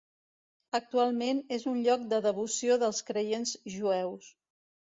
Actualment 0.79 1.41
és 1.59 1.67
un 1.73 1.77
lloc 1.89 2.07
de 2.15 2.21
devoció 2.29 2.81
dels 2.85 3.05
creients 3.13 3.55
jueus. 3.77 4.35